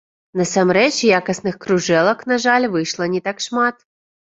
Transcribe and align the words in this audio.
Насамрэч 0.39 0.95
якасных 1.19 1.55
кружэлак, 1.67 2.19
на 2.35 2.41
жаль, 2.49 2.69
выйшла 2.77 3.03
не 3.17 3.27
так 3.31 3.37
шмат. 3.51 3.75